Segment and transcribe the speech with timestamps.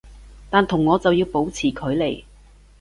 [0.49, 2.23] 但同我就要保持距離